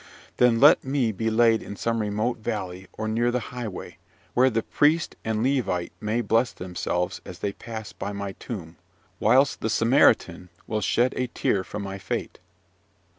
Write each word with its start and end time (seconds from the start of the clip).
Then 0.37 0.59
let 0.59 0.83
me 0.83 1.11
be 1.11 1.29
laid 1.29 1.61
in 1.61 1.75
some 1.75 1.99
remote 2.01 2.39
valley, 2.39 2.87
or 2.93 3.07
near 3.07 3.29
the 3.29 3.39
highway, 3.53 3.99
where 4.33 4.49
the 4.49 4.63
priest 4.63 5.15
and 5.23 5.43
Levite 5.43 5.91
may 6.01 6.21
bless 6.21 6.51
themselves 6.53 7.21
as 7.23 7.37
they 7.37 7.53
pass 7.53 7.93
by 7.93 8.11
my 8.11 8.31
tomb, 8.31 8.77
whilst 9.19 9.61
the 9.61 9.69
Samaritan 9.69 10.49
will 10.65 10.81
shed 10.81 11.13
a 11.15 11.27
tear 11.27 11.63
for 11.63 11.77
my 11.77 11.99
fate. 11.99 12.39